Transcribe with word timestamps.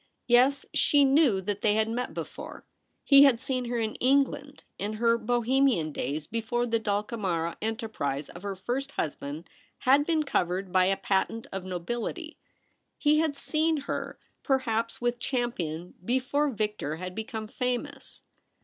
Yes, 0.25 0.65
she 0.73 1.05
knew 1.05 1.41
that 1.41 1.61
they 1.61 1.75
had 1.75 1.87
met 1.87 2.15
before. 2.15 2.65
He 3.03 3.21
had 3.21 3.39
seen 3.39 3.65
her 3.65 3.77
in 3.77 3.93
England 3.97 4.63
in 4.79 4.93
her 4.93 5.15
Bohemian 5.15 5.91
days 5.91 6.25
before 6.25 6.65
the 6.65 6.79
Dulcamara 6.79 7.55
enterprise 7.61 8.27
of 8.27 8.41
her 8.41 8.55
first 8.55 8.93
husband 8.93 9.47
had 9.81 10.03
been 10.07 10.23
covered 10.23 10.71
by 10.73 10.85
a 10.85 10.97
patent 10.97 11.43
THE 11.43 11.49
BOTHWELL 11.51 11.51
PART. 11.51 11.65
281 11.67 11.77
of 11.77 11.81
nobility; 11.81 12.37
he 12.97 13.19
had 13.19 13.37
seen 13.37 13.77
her. 13.85 14.17
perhaps, 14.41 15.01
with 15.01 15.19
Champion 15.19 15.93
before 16.03 16.49
Victor 16.49 16.95
had 16.95 17.13
become 17.13 17.47
famous. 17.47 18.23